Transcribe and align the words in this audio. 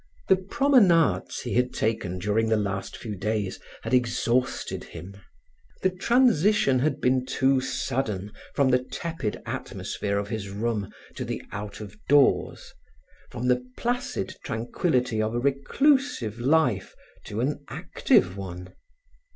The 0.29 0.37
promenades 0.37 1.41
he 1.41 1.53
had 1.53 1.75
taken 1.75 2.17
during 2.17 2.49
the 2.49 2.57
last 2.57 2.97
few 2.97 3.15
days 3.15 3.59
had 3.83 3.93
exhausted 3.93 4.83
him. 4.83 5.15
The 5.83 5.91
transition 5.91 6.79
had 6.79 6.99
been 6.99 7.23
too 7.23 7.61
sudden 7.61 8.31
from 8.55 8.69
the 8.69 8.79
tepid 8.83 9.43
atmosphere 9.45 10.17
of 10.17 10.29
his 10.29 10.49
room 10.49 10.91
to 11.17 11.23
the 11.23 11.39
out 11.51 11.81
of 11.81 11.95
doors, 12.07 12.73
from 13.29 13.47
the 13.47 13.63
placid 13.77 14.37
tranquillity 14.43 15.21
of 15.21 15.35
a 15.35 15.39
reclusive 15.39 16.39
life 16.39 16.95
to 17.25 17.39
an 17.39 17.63
active 17.67 18.35
one. 18.35 18.73